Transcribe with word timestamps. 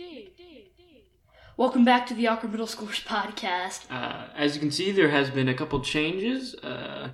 Welcome 1.57 1.83
back 1.83 2.07
to 2.07 2.13
the 2.13 2.27
Awkward 2.27 2.51
Middle 2.51 2.67
Schoolers 2.67 3.03
podcast. 3.05 3.91
Uh, 3.91 4.27
as 4.35 4.55
you 4.55 4.61
can 4.61 4.71
see, 4.71 4.91
there 4.93 5.09
has 5.09 5.29
been 5.29 5.49
a 5.49 5.53
couple 5.53 5.81
changes. 5.81 6.55
Uh, 6.55 7.09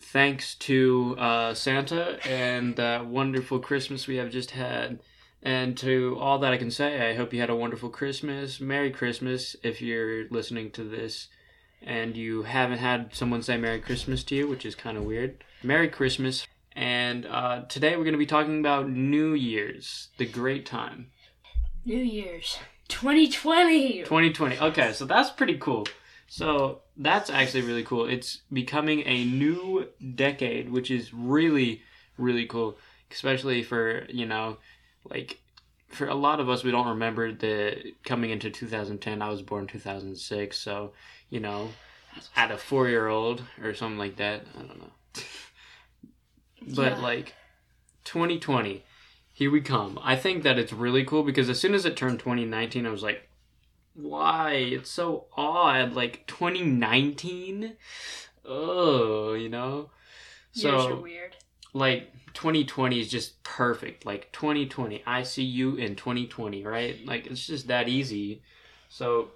thanks 0.00 0.54
to 0.54 1.16
uh, 1.18 1.54
Santa 1.54 2.18
and 2.26 2.76
that 2.76 3.06
wonderful 3.06 3.58
Christmas 3.58 4.06
we 4.06 4.16
have 4.16 4.30
just 4.30 4.52
had. 4.52 5.00
And 5.42 5.76
to 5.78 6.16
all 6.20 6.38
that 6.40 6.52
I 6.52 6.56
can 6.56 6.70
say, 6.70 7.10
I 7.10 7.14
hope 7.14 7.32
you 7.32 7.40
had 7.40 7.50
a 7.50 7.56
wonderful 7.56 7.88
Christmas. 7.88 8.60
Merry 8.60 8.90
Christmas 8.90 9.54
if 9.62 9.80
you're 9.80 10.28
listening 10.28 10.70
to 10.72 10.84
this 10.84 11.28
and 11.82 12.16
you 12.16 12.42
haven't 12.42 12.78
had 12.78 13.14
someone 13.14 13.42
say 13.42 13.56
Merry 13.56 13.80
Christmas 13.80 14.24
to 14.24 14.34
you, 14.34 14.48
which 14.48 14.66
is 14.66 14.74
kind 14.74 14.96
of 14.96 15.04
weird. 15.04 15.44
Merry 15.62 15.88
Christmas. 15.88 16.46
And 16.72 17.26
uh, 17.26 17.62
today 17.68 17.96
we're 17.96 18.04
going 18.04 18.12
to 18.12 18.18
be 18.18 18.26
talking 18.26 18.60
about 18.60 18.90
New 18.90 19.34
Year's, 19.34 20.08
the 20.18 20.26
great 20.26 20.66
time. 20.66 21.10
New 21.84 21.96
Year's 21.96 22.58
2020. 22.88 24.02
2020. 24.02 24.58
Okay, 24.58 24.92
so 24.92 25.04
that's 25.04 25.30
pretty 25.30 25.58
cool. 25.58 25.86
So 26.26 26.82
that's 26.96 27.30
actually 27.30 27.62
really 27.62 27.84
cool. 27.84 28.06
It's 28.06 28.40
becoming 28.52 29.00
a 29.06 29.24
new 29.24 29.88
decade, 30.14 30.70
which 30.70 30.90
is 30.90 31.12
really, 31.12 31.82
really 32.18 32.46
cool. 32.46 32.78
Especially 33.10 33.62
for, 33.62 34.06
you 34.08 34.26
know, 34.26 34.56
like 35.08 35.38
for 35.88 36.08
a 36.08 36.14
lot 36.14 36.40
of 36.40 36.48
us, 36.48 36.64
we 36.64 36.70
don't 36.70 36.88
remember 36.88 37.32
the 37.32 37.92
coming 38.04 38.30
into 38.30 38.50
2010. 38.50 39.22
I 39.22 39.28
was 39.28 39.42
born 39.42 39.66
2006, 39.66 40.56
so, 40.58 40.92
you 41.30 41.40
know, 41.40 41.68
at 42.34 42.50
a 42.50 42.56
four 42.56 42.88
year 42.88 43.08
old 43.08 43.42
or 43.62 43.74
something 43.74 43.98
like 43.98 44.16
that. 44.16 44.44
I 44.58 44.62
don't 44.62 44.78
know. 44.80 44.90
but 46.74 46.98
Yeah. 46.98 47.02
like 47.02 47.34
2020, 48.04 48.82
here 49.32 49.50
we 49.50 49.60
come. 49.60 49.98
I 50.02 50.16
think 50.16 50.42
that 50.42 50.58
it's 50.58 50.72
really 50.72 51.04
cool 51.04 51.22
because 51.22 51.48
as 51.48 51.60
soon 51.60 51.74
as 51.74 51.84
it 51.84 51.96
turned 51.96 52.18
2019, 52.18 52.86
I 52.86 52.90
was 52.90 53.02
like, 53.02 53.28
why? 53.96 54.52
It's 54.52 54.90
so 54.90 55.26
odd. 55.36 55.94
Like 55.94 56.26
2019? 56.26 57.76
Oh, 58.44 59.34
you 59.34 59.48
know? 59.48 59.90
Years 60.52 60.74
are 60.74 60.90
So, 60.90 61.00
weird. 61.00 61.36
like 61.72 62.12
2020 62.34 63.00
is 63.00 63.08
just 63.08 63.42
perfect. 63.42 64.06
Like 64.06 64.30
2020, 64.32 65.02
I 65.06 65.22
see 65.22 65.42
you 65.42 65.76
in 65.76 65.96
2020, 65.96 66.64
right? 66.64 67.04
Like 67.04 67.26
it's 67.26 67.46
just 67.46 67.68
that 67.68 67.88
easy. 67.88 68.42
So, 68.88 69.30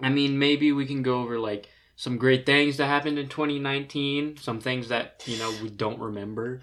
I 0.00 0.08
mean, 0.08 0.38
maybe 0.38 0.72
we 0.72 0.86
can 0.86 1.02
go 1.02 1.20
over 1.22 1.38
like 1.38 1.68
some 1.96 2.16
great 2.16 2.46
things 2.46 2.78
that 2.78 2.86
happened 2.86 3.18
in 3.18 3.28
2019, 3.28 4.38
some 4.38 4.60
things 4.60 4.88
that, 4.88 5.22
you 5.26 5.36
know, 5.38 5.52
we 5.62 5.68
don't 5.68 5.98
remember. 6.00 6.60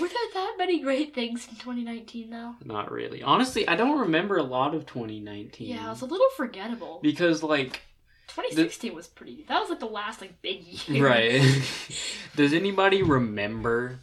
Were 0.00 0.08
that 0.38 0.54
many 0.58 0.80
great 0.80 1.14
things 1.14 1.46
in 1.48 1.54
2019 1.56 2.30
though? 2.30 2.54
Not 2.64 2.90
really. 2.90 3.22
Honestly, 3.22 3.66
I 3.66 3.76
don't 3.76 4.00
remember 4.00 4.36
a 4.38 4.42
lot 4.42 4.74
of 4.74 4.86
2019. 4.86 5.68
Yeah, 5.68 5.86
it 5.86 5.90
was 5.90 6.02
a 6.02 6.06
little 6.06 6.28
forgettable. 6.36 7.00
because 7.02 7.42
like 7.42 7.82
2016 8.28 8.94
was 8.94 9.06
pretty. 9.06 9.44
That 9.48 9.60
was 9.60 9.70
like 9.70 9.80
the 9.80 9.86
last 9.86 10.20
like 10.20 10.40
big 10.42 10.62
year. 10.62 11.06
right. 11.06 11.42
Does 12.36 12.52
anybody 12.52 13.02
remember 13.02 13.98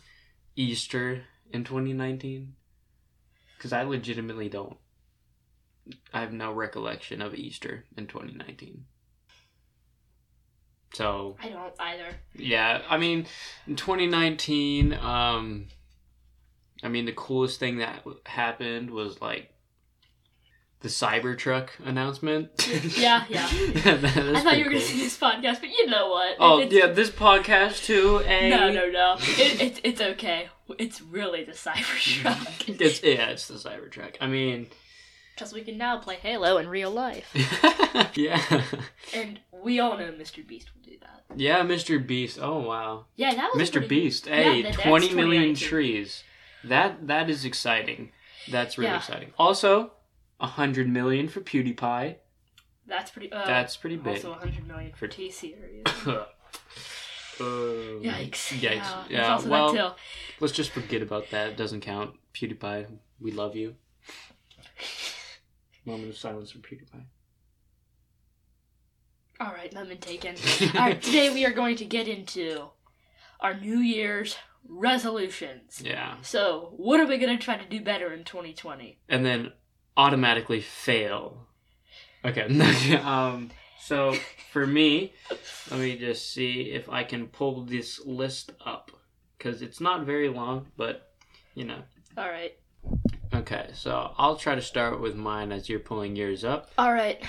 Easter 0.55 1.23
in 1.51 1.63
2019? 1.63 2.53
Cuz 3.59 3.71
I 3.73 3.83
legitimately 3.83 4.49
don't. 4.49 4.77
I 6.13 6.19
have 6.21 6.33
no 6.33 6.51
recollection 6.51 7.21
of 7.21 7.35
Easter 7.35 7.85
in 7.95 8.07
2019. 8.07 8.85
So, 10.93 11.35
I 11.41 11.49
don't 11.49 11.73
either. 11.77 12.15
yeah, 12.35 12.81
I 12.89 12.97
mean, 12.97 13.25
in 13.67 13.75
2019, 13.75 14.93
um, 14.93 15.67
I 16.83 16.87
mean, 16.87 17.05
the 17.05 17.13
coolest 17.13 17.59
thing 17.59 17.77
that 17.77 18.03
happened 18.25 18.91
was 18.91 19.21
like 19.21 19.51
the 20.81 20.89
Cybertruck 20.89 21.69
announcement. 21.83 22.49
Yeah, 22.97 23.25
yeah. 23.29 23.47
That's 23.75 24.17
I 24.17 24.41
thought 24.41 24.57
you 24.57 24.65
were 24.65 24.71
gonna 24.71 24.81
see 24.81 24.99
this 25.01 25.17
podcast, 25.17 25.59
but 25.61 25.69
you 25.69 25.87
know 25.87 26.09
what? 26.09 26.35
Oh 26.39 26.59
yeah, 26.59 26.87
this 26.87 27.09
podcast 27.09 27.85
too. 27.85 28.21
A 28.25 28.49
No, 28.49 28.71
no, 28.71 28.89
no. 28.89 29.15
It, 29.19 29.61
it, 29.61 29.81
it's 29.83 30.01
okay. 30.01 30.49
It's 30.77 31.01
really 31.01 31.43
the 31.43 31.51
Cybertruck. 31.53 32.79
it's 32.81 33.01
yeah, 33.03 33.29
it's 33.29 33.47
the 33.47 33.55
Cybertruck. 33.55 34.15
I 34.21 34.27
mean, 34.27 34.67
Because 35.33 35.53
we 35.53 35.61
can 35.61 35.77
now 35.77 35.97
play 35.97 36.15
Halo 36.15 36.57
in 36.57 36.67
real 36.67 36.91
life. 36.91 37.29
yeah, 38.15 38.41
And 39.13 39.39
we 39.63 39.79
all 39.79 39.97
know 39.97 40.11
Mr. 40.11 40.45
Beast 40.45 40.69
will 40.75 40.81
do 40.91 40.97
that. 41.01 41.23
yeah, 41.39 41.61
Mr. 41.61 42.05
Beast. 42.05 42.37
Oh 42.41 42.59
wow, 42.59 43.05
Yeah, 43.15 43.33
that 43.35 43.51
was 43.55 43.69
Mr. 43.69 43.73
pretty- 43.73 43.87
Beast. 43.87 44.27
Yeah, 44.27 44.35
Hey, 44.35 44.61
that's 44.63 44.77
twenty 44.77 45.07
million 45.13 45.55
2019. 45.55 45.67
trees. 45.67 46.23
That 46.67 47.07
that 47.07 47.29
is 47.29 47.45
exciting. 47.45 48.11
That's 48.49 48.77
really 48.77 48.91
Yeah. 48.91 48.97
exciting. 48.97 49.33
Also, 49.37 49.91
a 50.39 50.47
hundred 50.47 50.87
million 50.89 51.27
for 51.27 51.41
PewDiePie. 51.41 52.15
That's 52.87 53.09
pretty. 53.11 53.31
Uh, 53.31 53.45
That's 53.45 53.75
pretty 53.77 53.95
big. 53.97 54.15
Also, 54.17 54.29
100 54.31 54.67
million 54.67 54.93
for 54.93 55.07
T 55.07 55.31
series. 55.31 55.83
Oh, 56.05 56.27
Yikes! 57.39 58.59
Yikes! 58.59 58.61
Yeah, 58.61 59.03
Yeah. 59.09 59.33
also 59.33 59.49
well, 59.49 59.73
that 59.73 59.89
too. 59.89 59.95
let's 60.39 60.53
just 60.53 60.69
forget 60.69 61.01
about 61.01 61.31
that. 61.31 61.49
It 61.49 61.57
doesn't 61.57 61.81
count. 61.81 62.15
PewDiePie, 62.35 62.85
we 63.19 63.31
love 63.31 63.55
you. 63.55 63.75
Moment 65.85 66.09
of 66.09 66.17
silence 66.17 66.51
for 66.51 66.59
PewDiePie. 66.59 67.05
All 69.39 69.51
right, 69.53 69.73
moment 69.73 69.99
taken. 70.01 70.35
All 70.75 70.79
right, 70.81 71.01
today 71.01 71.29
we 71.33 71.45
are 71.45 71.51
going 71.51 71.75
to 71.77 71.85
get 71.85 72.07
into 72.07 72.69
our 73.41 73.53
New 73.53 73.79
Year's 73.79 74.37
resolutions. 74.67 75.81
Yeah. 75.83 76.15
So, 76.21 76.73
what 76.77 76.99
are 76.99 77.05
we 77.05 77.17
going 77.17 77.37
to 77.37 77.43
try 77.43 77.57
to 77.57 77.67
do 77.67 77.81
better 77.81 78.13
in 78.13 78.23
2020? 78.23 78.99
and 79.09 79.25
then 79.25 79.51
automatically 79.97 80.61
fail. 80.61 81.47
Okay. 82.23 82.95
um. 83.03 83.51
So 83.81 84.15
for 84.51 84.65
me, 84.65 85.13
let 85.69 85.79
me 85.79 85.95
just 85.95 86.33
see 86.33 86.71
if 86.71 86.89
I 86.89 87.03
can 87.03 87.27
pull 87.27 87.65
this 87.65 88.03
list 88.03 88.51
up 88.65 88.89
because 89.37 89.61
it's 89.61 89.79
not 89.79 90.07
very 90.07 90.27
long, 90.27 90.67
but 90.75 91.11
you 91.53 91.65
know. 91.65 91.83
All 92.17 92.27
right. 92.27 92.53
Okay. 93.33 93.69
So 93.73 94.11
I'll 94.17 94.37
try 94.37 94.55
to 94.55 94.61
start 94.61 94.99
with 94.99 95.15
mine 95.15 95.51
as 95.51 95.69
you're 95.69 95.79
pulling 95.79 96.15
yours 96.15 96.43
up. 96.43 96.71
All 96.79 96.91
right. 96.91 97.21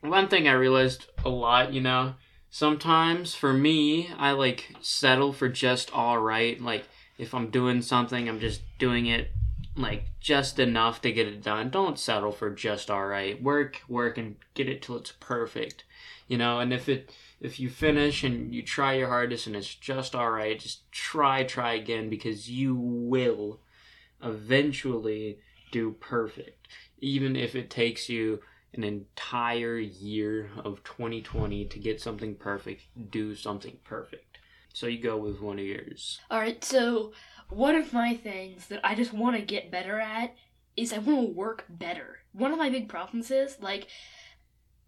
One 0.00 0.26
thing 0.26 0.48
I 0.48 0.52
realized 0.52 1.06
a 1.24 1.28
lot, 1.28 1.72
you 1.72 1.80
know, 1.80 2.14
sometimes 2.50 3.34
for 3.34 3.52
me, 3.52 4.10
I 4.18 4.32
like 4.32 4.74
settle 4.80 5.32
for 5.32 5.48
just 5.48 5.92
all 5.92 6.18
right. 6.18 6.60
Like 6.60 6.84
if 7.16 7.34
I'm 7.34 7.50
doing 7.50 7.82
something, 7.82 8.28
I'm 8.28 8.40
just 8.40 8.62
doing 8.78 9.06
it 9.06 9.30
like 9.76 10.04
just 10.20 10.58
enough 10.58 11.00
to 11.02 11.12
get 11.12 11.28
it 11.28 11.42
done. 11.42 11.70
Don't 11.70 11.98
settle 11.98 12.32
for 12.32 12.50
just 12.50 12.90
all 12.90 13.06
right. 13.06 13.40
Work, 13.42 13.80
work 13.88 14.18
and 14.18 14.36
get 14.54 14.68
it 14.68 14.82
till 14.82 14.96
it's 14.96 15.12
perfect. 15.20 15.84
You 16.28 16.38
know, 16.38 16.60
and 16.60 16.72
if 16.72 16.88
it 16.88 17.14
if 17.40 17.58
you 17.58 17.70
finish 17.70 18.22
and 18.22 18.54
you 18.54 18.62
try 18.62 18.94
your 18.94 19.08
hardest 19.08 19.46
and 19.46 19.56
it's 19.56 19.74
just 19.74 20.14
all 20.14 20.30
right, 20.30 20.58
just 20.58 20.90
try 20.92 21.44
try 21.44 21.74
again 21.74 22.10
because 22.10 22.50
you 22.50 22.74
will 22.74 23.60
eventually 24.22 25.38
do 25.72 25.92
perfect. 25.92 26.68
Even 27.00 27.34
if 27.34 27.54
it 27.54 27.70
takes 27.70 28.08
you 28.08 28.40
an 28.74 28.84
entire 28.84 29.78
year 29.78 30.50
of 30.64 30.82
2020 30.84 31.64
to 31.66 31.78
get 31.78 32.00
something 32.00 32.34
perfect, 32.36 32.82
do 33.10 33.34
something 33.34 33.78
perfect. 33.84 34.38
So 34.72 34.86
you 34.86 34.98
go 35.02 35.16
with 35.16 35.40
one 35.40 35.58
of 35.58 35.64
yours. 35.64 36.20
All 36.30 36.38
right. 36.38 36.62
So, 36.64 37.12
one 37.48 37.74
of 37.74 37.92
my 37.92 38.14
things 38.14 38.68
that 38.68 38.80
I 38.84 38.94
just 38.94 39.12
want 39.12 39.34
to 39.36 39.42
get 39.42 39.70
better 39.72 39.98
at 39.98 40.36
is 40.76 40.92
I 40.92 40.98
want 40.98 41.26
to 41.28 41.32
work 41.34 41.64
better. 41.68 42.18
One 42.32 42.52
of 42.52 42.58
my 42.58 42.70
big 42.70 42.88
problems 42.88 43.30
is 43.32 43.58
like 43.60 43.88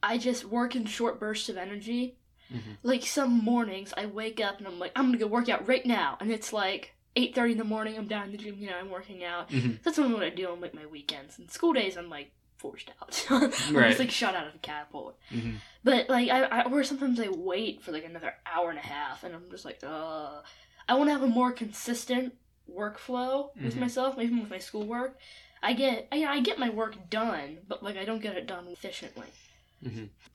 I 0.02 0.18
just 0.18 0.44
work 0.44 0.76
in 0.76 0.86
short 0.86 1.18
bursts 1.18 1.48
of 1.48 1.56
energy. 1.56 2.16
Mhm. 2.52 2.76
Like 2.82 3.02
some 3.04 3.32
mornings 3.42 3.92
I 3.96 4.06
wake 4.06 4.40
up 4.40 4.58
and 4.58 4.66
I'm 4.68 4.78
like 4.78 4.92
I'm 4.94 5.06
going 5.06 5.18
to 5.18 5.24
go 5.24 5.26
work 5.26 5.48
out 5.48 5.66
right 5.66 5.84
now 5.84 6.16
and 6.20 6.30
it's 6.30 6.52
like 6.52 6.94
8:30 7.16 7.52
in 7.52 7.58
the 7.58 7.64
morning 7.64 7.96
I'm 7.98 8.06
down 8.08 8.26
in 8.26 8.32
the 8.32 8.38
gym, 8.38 8.56
you 8.58 8.68
know, 8.70 8.76
I'm 8.78 8.90
working 8.90 9.24
out. 9.24 9.50
Mhm. 9.50 9.82
That's 9.82 9.98
what 9.98 10.08
I 10.08 10.12
want 10.12 10.22
to 10.24 10.34
do 10.34 10.48
on 10.50 10.60
like 10.60 10.74
my 10.74 10.86
weekends. 10.86 11.38
And 11.38 11.50
school 11.50 11.72
days 11.72 11.96
I'm 11.96 12.08
like 12.08 12.30
forced 12.62 12.90
out. 13.02 13.26
I'm 13.30 13.76
Right. 13.76 13.88
just 13.88 13.98
like 13.98 14.10
shot 14.10 14.34
out 14.36 14.46
of 14.46 14.52
the 14.54 14.58
catapult. 14.60 15.18
Mhm. 15.34 15.56
But 15.84 16.08
like 16.08 16.30
I, 16.30 16.44
I 16.44 16.62
or 16.70 16.84
sometimes 16.84 17.18
I 17.20 17.28
wait 17.28 17.82
for 17.82 17.90
like 17.92 18.04
another 18.04 18.32
hour 18.46 18.70
and 18.70 18.78
a 18.78 18.82
half 18.82 19.24
and 19.24 19.34
I'm 19.34 19.50
just 19.50 19.64
like, 19.64 19.80
uh 19.84 20.40
I 20.88 20.94
wanna 20.94 21.12
have 21.12 21.22
a 21.22 21.26
more 21.40 21.52
consistent 21.52 22.34
workflow 22.70 23.50
with 23.62 23.74
Mhm. 23.74 23.80
myself, 23.80 24.18
even 24.18 24.40
with 24.40 24.50
my 24.50 24.58
schoolwork. 24.58 25.18
I 25.62 25.72
get 25.74 26.08
I, 26.12 26.24
I 26.24 26.40
get 26.40 26.58
my 26.58 26.70
work 26.70 26.94
done, 27.10 27.58
but 27.68 27.82
like 27.82 27.96
I 27.96 28.04
don't 28.04 28.22
get 28.22 28.36
it 28.36 28.46
done 28.46 28.66
efficiently. 28.68 29.26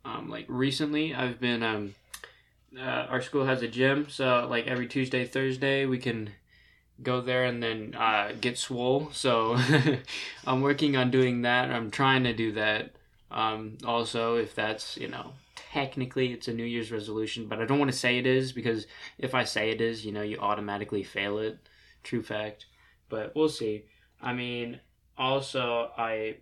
Um, 0.03 0.29
like 0.29 0.45
recently, 0.49 1.13
I've 1.15 1.39
been 1.39 1.63
um, 1.63 1.95
uh, 2.77 2.81
our 3.09 3.21
school 3.21 3.45
has 3.45 3.61
a 3.61 3.67
gym, 3.67 4.09
so 4.09 4.45
like 4.49 4.67
every 4.67 4.87
Tuesday, 4.87 5.25
Thursday, 5.25 5.85
we 5.85 5.97
can 5.97 6.31
go 7.01 7.21
there 7.21 7.45
and 7.45 7.61
then 7.61 7.95
uh, 7.95 8.33
get 8.39 8.57
swole. 8.57 9.09
So 9.11 9.57
I'm 10.45 10.61
working 10.61 10.95
on 10.95 11.11
doing 11.11 11.43
that. 11.43 11.69
I'm 11.69 11.91
trying 11.91 12.23
to 12.23 12.33
do 12.33 12.53
that. 12.53 12.91
Um, 13.29 13.77
also, 13.85 14.35
if 14.35 14.55
that's 14.55 14.97
you 14.97 15.07
know 15.07 15.33
technically 15.71 16.31
it's 16.33 16.47
a 16.47 16.53
New 16.53 16.63
Year's 16.63 16.91
resolution, 16.91 17.47
but 17.47 17.59
I 17.59 17.65
don't 17.65 17.79
want 17.79 17.91
to 17.91 17.97
say 17.97 18.17
it 18.17 18.25
is 18.25 18.51
because 18.51 18.87
if 19.17 19.35
I 19.35 19.43
say 19.43 19.69
it 19.69 19.81
is, 19.81 20.05
you 20.05 20.11
know, 20.11 20.21
you 20.21 20.39
automatically 20.39 21.03
fail 21.03 21.39
it. 21.39 21.59
True 22.03 22.23
fact. 22.23 22.65
But 23.09 23.35
we'll 23.35 23.49
see. 23.49 23.83
I 24.21 24.33
mean, 24.33 24.79
also 25.17 25.91
I 25.97 26.37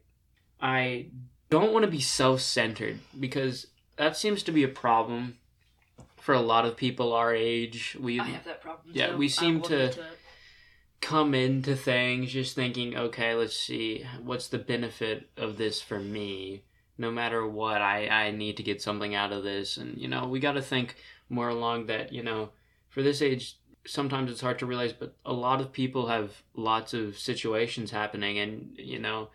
I 0.62 1.08
don't 1.50 1.74
want 1.74 1.86
to 1.86 1.92
be 1.92 2.00
self-centered 2.00 3.00
because 3.20 3.68
that 3.98 4.16
seems 4.16 4.44
to 4.44 4.52
be 4.52 4.64
a 4.64 4.68
problem 4.68 5.38
for 6.18 6.34
a 6.34 6.42
lot 6.42 6.66
of 6.66 6.76
people 6.76 7.14
our 7.14 7.34
age. 7.34 7.98
We 8.00 8.20
I 8.20 8.24
have 8.24 8.46
that 8.46 8.62
problem. 8.62 8.94
Yeah, 8.94 9.12
too. 9.12 9.18
we 9.18 9.30
seem 9.30 9.62
to- 9.64 9.86
it. 9.86 10.00
Come 11.02 11.36
into 11.36 11.76
things 11.76 12.32
just 12.32 12.56
thinking, 12.56 12.96
okay, 12.96 13.36
let's 13.36 13.56
see, 13.56 14.06
what's 14.24 14.48
the 14.48 14.58
benefit 14.58 15.30
of 15.38 15.58
this 15.58 15.82
for 15.82 16.00
me? 16.00 16.64
No 16.98 17.12
matter 17.12 17.46
what, 17.46 17.82
I, 17.82 18.08
I 18.08 18.32
need 18.32 18.58
to 18.58 18.64
get 18.64 18.82
something 18.82 19.14
out 19.14 19.32
of 19.32 19.44
this. 19.44 19.78
And, 19.78 19.98
you 19.98 20.08
know, 20.08 20.28
we 20.28 20.40
got 20.40 20.54
to 20.54 20.62
think 20.62 20.96
more 21.30 21.50
along 21.50 21.88
that, 21.88 22.12
you 22.14 22.24
know, 22.24 22.50
for 22.90 23.04
this 23.04 23.22
age, 23.22 23.58
sometimes 23.86 24.32
it's 24.32 24.42
hard 24.42 24.58
to 24.60 24.66
realize, 24.66 24.94
but 24.94 25.16
a 25.26 25.34
lot 25.34 25.62
of 25.62 25.72
people 25.72 26.08
have 26.08 26.42
lots 26.56 26.94
of 26.94 27.20
situations 27.20 27.92
happening, 27.92 28.40
and, 28.40 28.72
you 28.78 28.98
know, 28.98 29.30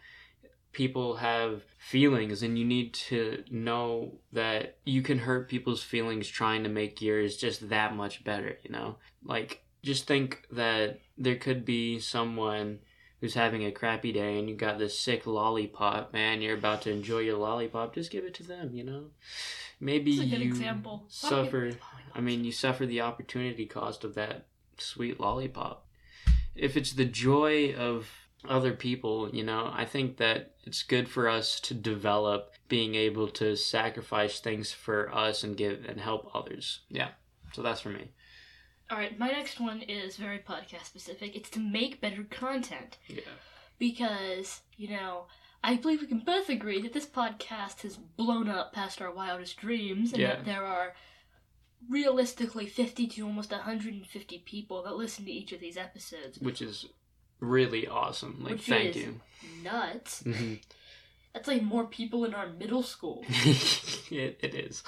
people 0.72 1.16
have 1.16 1.62
feelings, 1.78 2.42
and 2.42 2.58
you 2.58 2.64
need 2.64 2.94
to 2.94 3.44
know 3.50 4.18
that 4.32 4.78
you 4.84 5.02
can 5.02 5.18
hurt 5.18 5.48
people's 5.48 5.82
feelings 5.82 6.26
trying 6.26 6.64
to 6.64 6.68
make 6.68 7.02
yours 7.02 7.36
just 7.36 7.68
that 7.68 7.94
much 7.94 8.24
better, 8.24 8.58
you 8.62 8.70
know? 8.70 8.96
Like, 9.22 9.62
just 9.82 10.06
think 10.06 10.46
that 10.50 11.00
there 11.16 11.36
could 11.36 11.64
be 11.64 11.98
someone 11.98 12.80
who's 13.20 13.34
having 13.34 13.64
a 13.64 13.72
crappy 13.72 14.12
day 14.12 14.38
and 14.38 14.48
you 14.48 14.56
got 14.56 14.78
this 14.78 14.98
sick 14.98 15.26
lollipop, 15.26 16.12
man, 16.12 16.40
you're 16.40 16.56
about 16.56 16.82
to 16.82 16.90
enjoy 16.90 17.18
your 17.18 17.36
lollipop, 17.36 17.94
just 17.94 18.10
give 18.10 18.24
it 18.24 18.34
to 18.34 18.42
them, 18.42 18.74
you 18.74 18.82
know? 18.82 19.04
Maybe 19.78 20.10
you 20.10 20.48
example. 20.48 21.04
suffer 21.08 21.72
I 22.14 22.20
mean, 22.20 22.44
you 22.44 22.52
suffer 22.52 22.86
the 22.86 23.00
opportunity 23.00 23.66
cost 23.66 24.04
of 24.04 24.14
that 24.14 24.46
sweet 24.78 25.20
lollipop. 25.20 25.86
If 26.54 26.76
it's 26.76 26.92
the 26.92 27.04
joy 27.04 27.74
of 27.74 28.08
other 28.48 28.72
people, 28.72 29.30
you 29.30 29.44
know, 29.44 29.70
I 29.72 29.84
think 29.84 30.16
that 30.16 30.54
it's 30.64 30.82
good 30.82 31.08
for 31.08 31.28
us 31.28 31.60
to 31.60 31.74
develop 31.74 32.52
being 32.68 32.94
able 32.94 33.28
to 33.28 33.56
sacrifice 33.56 34.40
things 34.40 34.72
for 34.72 35.14
us 35.14 35.42
and 35.42 35.56
give 35.56 35.84
and 35.86 36.00
help 36.00 36.30
others. 36.34 36.80
Yeah. 36.88 37.08
So 37.52 37.62
that's 37.62 37.80
for 37.80 37.90
me. 37.90 38.10
All 38.90 38.98
right, 38.98 39.16
my 39.18 39.28
next 39.28 39.60
one 39.60 39.82
is 39.82 40.16
very 40.16 40.38
podcast 40.38 40.84
specific. 40.86 41.36
It's 41.36 41.50
to 41.50 41.60
make 41.60 42.00
better 42.00 42.24
content 42.24 42.98
Yeah. 43.06 43.20
because 43.78 44.60
you 44.76 44.88
know 44.88 45.26
I 45.62 45.76
believe 45.76 46.00
we 46.00 46.06
can 46.06 46.20
both 46.20 46.48
agree 46.48 46.80
that 46.82 46.92
this 46.94 47.06
podcast 47.06 47.82
has 47.82 47.96
blown 47.96 48.48
up 48.48 48.72
past 48.72 49.00
our 49.02 49.12
wildest 49.12 49.58
dreams, 49.58 50.12
and 50.12 50.22
Yeah. 50.22 50.36
that 50.36 50.44
there 50.46 50.64
are 50.64 50.94
realistically 51.88 52.66
50 52.66 53.06
to 53.06 53.26
almost 53.26 53.52
150 53.52 54.38
people 54.40 54.82
that 54.82 54.96
listen 54.96 55.24
to 55.26 55.30
each 55.30 55.52
of 55.52 55.60
these 55.60 55.76
episodes. 55.76 56.38
Which 56.38 56.60
is 56.62 56.86
really 57.40 57.86
awesome. 57.86 58.38
Like, 58.42 58.52
Which 58.54 58.62
thank 58.66 58.90
is- 58.90 58.96
you. 58.96 59.20
Nuts. 59.62 60.22
hmm 60.22 60.54
That's 61.32 61.46
like 61.48 61.62
more 61.62 61.84
people 61.86 62.24
in 62.24 62.34
our 62.34 62.48
middle 62.48 62.82
school. 62.82 63.24
it, 63.28 64.38
it 64.42 64.54
is. 64.54 64.82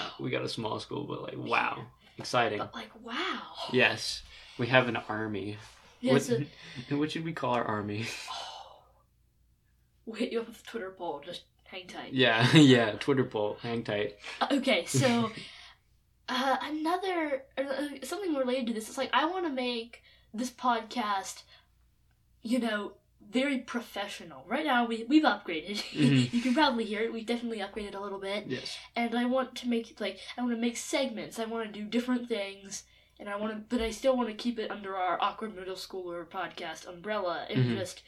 Wow. 0.00 0.12
We 0.20 0.30
got 0.30 0.44
a 0.44 0.48
small 0.48 0.78
school, 0.78 1.04
but 1.04 1.22
like, 1.22 1.36
wow. 1.36 1.86
Exciting. 2.18 2.58
But 2.58 2.74
like, 2.74 2.90
wow. 3.02 3.14
Yes. 3.70 4.22
We 4.58 4.66
have 4.68 4.88
an 4.88 4.96
army. 4.96 5.58
Yeah, 6.00 6.14
what, 6.14 6.30
what 6.98 7.10
should 7.12 7.24
we 7.24 7.32
call 7.32 7.54
our 7.54 7.64
army? 7.64 8.06
we'll 10.06 10.16
hit 10.16 10.32
you 10.32 10.40
up 10.40 10.48
with 10.48 10.60
a 10.60 10.66
Twitter 10.66 10.90
poll. 10.96 11.20
Just 11.24 11.42
hang 11.64 11.86
tight. 11.86 12.12
Yeah, 12.12 12.50
yeah. 12.56 12.92
Twitter 12.92 13.24
poll. 13.24 13.58
Hang 13.62 13.82
tight. 13.84 14.16
Uh, 14.40 14.48
Okay, 14.52 14.84
so 14.86 15.30
uh, 16.28 16.56
another 16.62 17.44
uh, 17.58 17.86
something 18.02 18.34
related 18.34 18.66
to 18.68 18.72
this 18.72 18.88
is 18.88 18.98
like 18.98 19.10
I 19.12 19.26
want 19.26 19.46
to 19.46 19.52
make 19.52 20.02
this 20.34 20.50
podcast, 20.50 21.42
you 22.42 22.58
know, 22.58 22.92
very 23.30 23.58
professional. 23.58 24.44
Right 24.48 24.66
now 24.66 24.84
we 24.86 25.04
we've 25.08 25.22
upgraded. 25.24 25.76
Mhm. 25.92 26.32
you 26.32 26.40
can 26.40 26.54
probably 26.54 26.84
hear 26.84 27.00
it. 27.02 27.12
We've 27.12 27.26
definitely 27.26 27.58
upgraded 27.58 27.94
a 27.94 28.00
little 28.00 28.18
bit, 28.20 28.46
Yes. 28.48 28.76
and 28.96 29.14
I 29.14 29.24
want 29.26 29.54
to 29.56 29.68
make 29.68 30.00
like 30.00 30.18
I 30.36 30.42
want 30.42 30.54
to 30.54 30.60
make 30.60 30.76
segments. 30.76 31.38
I 31.38 31.44
want 31.44 31.72
to 31.72 31.80
do 31.80 31.86
different 31.86 32.28
things. 32.28 32.82
And 33.22 33.30
I 33.30 33.36
want 33.36 33.52
to, 33.52 33.62
but 33.76 33.80
I 33.80 33.92
still 33.92 34.16
want 34.16 34.30
to 34.30 34.34
keep 34.34 34.58
it 34.58 34.68
under 34.68 34.96
our 34.96 35.16
awkward 35.22 35.54
middle 35.54 35.76
schooler 35.76 36.26
podcast 36.26 36.88
umbrella, 36.88 37.46
and 37.48 37.66
Mhm. 37.66 37.78
just 37.78 38.02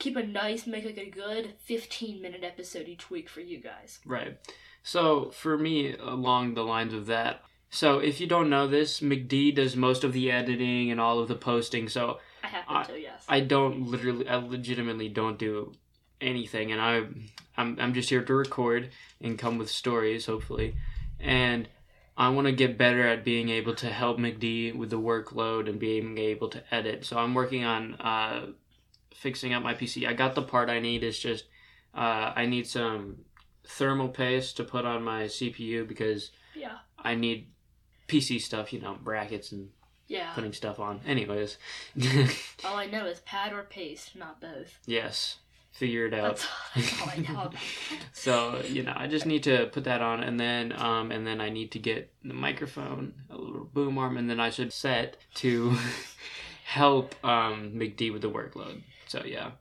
keep 0.00 0.16
a 0.16 0.26
nice, 0.26 0.66
make 0.66 0.84
like 0.84 0.98
a 0.98 1.08
good 1.08 1.54
fifteen 1.60 2.20
minute 2.20 2.42
episode 2.42 2.88
each 2.88 3.08
week 3.08 3.28
for 3.28 3.40
you 3.40 3.58
guys. 3.58 4.00
Right. 4.04 4.36
So 4.82 5.30
for 5.30 5.56
me, 5.56 5.94
along 5.96 6.54
the 6.54 6.64
lines 6.64 6.92
of 6.92 7.06
that, 7.06 7.44
so 7.70 8.00
if 8.00 8.20
you 8.20 8.26
don't 8.26 8.50
know 8.50 8.66
this, 8.66 8.98
McD 9.00 9.54
does 9.54 9.76
most 9.76 10.02
of 10.02 10.12
the 10.12 10.28
editing 10.28 10.90
and 10.90 11.00
all 11.00 11.20
of 11.20 11.28
the 11.28 11.36
posting. 11.36 11.88
So 11.88 12.18
I 12.42 12.48
happen 12.48 12.76
I- 12.78 12.82
to, 12.82 12.98
yes. 13.00 13.24
I 13.28 13.38
don't 13.38 13.86
literally, 13.86 14.28
I 14.28 14.38
legitimately 14.38 15.08
don't 15.10 15.38
do 15.38 15.72
anything, 16.20 16.72
and 16.72 16.80
I, 16.80 17.04
I'm, 17.56 17.78
I'm 17.78 17.94
just 17.94 18.10
here 18.10 18.24
to 18.24 18.34
record 18.34 18.90
and 19.20 19.38
come 19.38 19.56
with 19.56 19.70
stories, 19.70 20.26
hopefully, 20.26 20.74
and 21.20 21.68
I 22.20 22.28
want 22.28 22.46
to 22.48 22.52
get 22.52 22.76
better 22.76 23.06
at 23.06 23.24
being 23.24 23.48
able 23.48 23.74
to 23.76 23.86
help 23.86 24.18
McD 24.18 24.76
with 24.76 24.90
the 24.90 25.00
workload 25.00 25.68
and 25.70 25.78
being 25.80 26.18
able 26.18 26.48
to 26.50 26.62
edit. 26.74 27.04
So 27.06 27.16
I'm 27.18 27.32
working 27.34 27.64
on 27.64 27.94
uh, 27.94 28.46
fixing 29.14 29.54
up 29.54 29.62
my 29.62 29.72
PC. 29.74 30.06
I 30.06 30.12
got 30.12 30.34
the 30.34 30.42
part 30.42 30.68
I 30.68 30.80
need. 30.80 31.02
It's 31.02 31.18
just 31.18 31.44
uh, 31.94 32.32
I 32.36 32.44
need 32.46 32.66
some 32.66 33.24
thermal 33.66 34.08
paste 34.08 34.58
to 34.58 34.64
put 34.64 34.84
on 34.84 35.02
my 35.02 35.24
CPU 35.24 35.88
because 35.88 36.30
yeah. 36.54 36.78
I 36.98 37.14
need 37.14 37.48
PC 38.06 38.40
stuff, 38.40 38.72
you 38.72 38.80
know, 38.80 38.98
brackets 39.02 39.50
and 39.52 39.70
Yeah. 40.06 40.32
putting 40.34 40.52
stuff 40.52 40.78
on. 40.78 41.00
Anyways, 41.06 41.56
All 42.64 42.76
I 42.76 42.86
know 42.86 43.06
is 43.06 43.20
pad 43.20 43.52
or 43.54 43.62
paste, 43.62 44.14
not 44.14 44.40
both. 44.42 44.78
yes, 44.86 45.38
figure 45.72 46.06
it 46.06 46.14
out. 46.14 46.36
That's, 46.36 46.46
that's 46.74 47.02
all 47.02 47.08
I 47.10 47.16
know. 47.16 47.50
So 48.12 48.60
you 48.68 48.82
know, 48.82 48.92
I 48.94 49.06
just 49.06 49.24
need 49.24 49.44
to 49.44 49.66
put 49.72 49.84
that 49.84 50.02
on, 50.02 50.22
and 50.22 50.38
then 50.38 50.72
um, 50.78 51.10
and 51.10 51.26
then 51.26 51.40
I 51.40 51.48
need 51.48 51.70
to 51.72 51.78
get 51.78 52.12
the 52.22 52.34
microphone, 52.34 53.14
a 53.30 53.36
little 53.36 53.64
boom 53.64 53.96
arm, 53.96 54.16
and 54.18 54.28
then 54.28 54.38
I 54.40 54.50
should 54.50 54.72
set 54.72 55.16
to 55.36 55.74
help 56.64 57.14
um, 57.24 57.72
McD 57.74 58.12
with 58.12 58.22
the 58.22 58.30
workload. 58.30 58.82
So 59.06 59.22
yeah, 59.24 59.52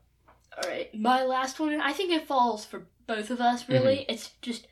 All 0.61 0.69
right, 0.69 0.93
my 0.93 1.23
last 1.23 1.59
one. 1.59 1.79
I 1.79 1.93
think 1.93 2.11
it 2.11 2.27
falls 2.27 2.65
for 2.65 2.87
both 3.07 3.29
of 3.31 3.39
us. 3.39 3.69
Really, 3.69 3.97
Mm-hmm. 3.99 4.11
it's 4.11 4.31
just 4.41 4.67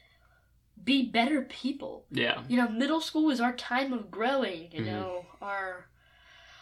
be 0.84 1.04
better 1.04 1.42
people. 1.44 2.06
yeah, 2.12 2.44
You 2.48 2.58
know, 2.58 2.68
middle 2.70 3.02
school 3.02 3.30
is 3.30 3.40
our 3.42 3.54
time 3.54 3.94
of 3.94 4.12
growing. 4.12 4.70
You 4.72 4.82
Mhm. 4.82 4.86
know, 4.86 5.26
our. 5.42 5.88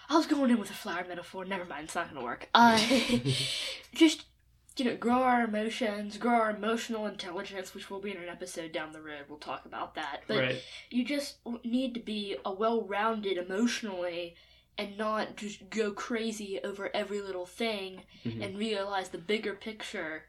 I 0.10 0.15
was 0.17 0.27
going 0.27 0.51
in 0.51 0.60
with 0.60 0.70
a 0.70 0.74
flower 0.74 1.03
metaphor. 1.08 1.44
Never 1.46 1.65
mind, 1.65 1.86
it's 1.86 1.96
not 1.96 2.13
gonna 2.13 2.24
work. 2.24 2.50
Uh, 2.53 2.77
just 3.96 4.25
you 4.77 4.86
know, 4.86 4.96
grow 4.98 5.22
our 5.22 5.44
emotions, 5.46 6.17
grow 6.17 6.34
our 6.34 6.50
emotional 6.51 7.05
intelligence, 7.08 7.74
which 7.74 7.89
will 7.89 8.00
be 8.01 8.12
in 8.12 8.17
an 8.17 8.29
episode 8.29 8.72
down 8.74 8.91
the 8.91 9.01
road. 9.01 9.25
We'll 9.29 9.38
talk 9.38 9.65
about 9.65 9.96
that. 9.96 10.24
But 10.27 10.38
right, 10.39 10.62
you 10.89 11.05
just 11.05 11.38
need 11.63 11.94
to 11.94 12.00
be 12.01 12.36
a 12.44 12.51
well-rounded 12.51 13.38
emotionally 13.38 14.36
and 14.77 14.98
not 14.98 15.38
just 15.38 15.70
go 15.70 15.91
crazy 15.91 16.60
over 16.63 16.89
every 16.94 17.22
little 17.22 17.46
thing 17.46 18.03
Mhm. 18.25 18.44
and 18.44 18.58
realize 18.58 19.10
the 19.10 19.17
bigger 19.17 19.53
picture 19.53 20.25